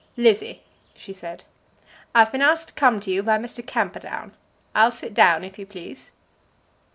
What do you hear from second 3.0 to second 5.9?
to you by Mr. Camperdown. I'll sit down, if you